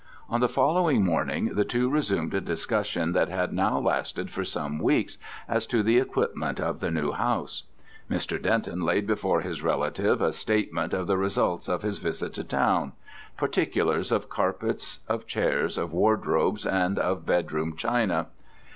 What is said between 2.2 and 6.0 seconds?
a discussion that had now lasted for some weeks as to the